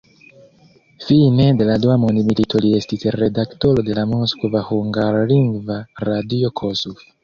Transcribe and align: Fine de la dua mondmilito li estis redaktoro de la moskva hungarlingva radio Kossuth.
Fine 1.07 1.45
de 1.59 1.67
la 1.69 1.75
dua 1.83 1.99
mondmilito 2.05 2.63
li 2.65 2.73
estis 2.79 3.07
redaktoro 3.19 3.87
de 3.93 4.01
la 4.01 4.09
moskva 4.17 4.67
hungarlingva 4.75 5.83
radio 6.13 6.57
Kossuth. 6.65 7.11